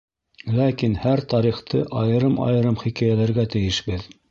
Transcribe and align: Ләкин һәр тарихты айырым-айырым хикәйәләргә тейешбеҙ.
Ләкин 0.59 0.95
һәр 1.03 1.21
тарихты 1.33 1.83
айырым-айырым 2.01 2.81
хикәйәләргә 2.85 3.49
тейешбеҙ. 3.57 4.11